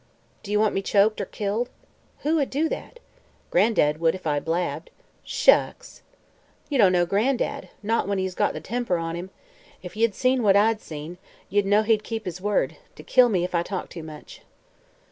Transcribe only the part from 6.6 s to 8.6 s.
"Ye don't know Gran'dad not when he's got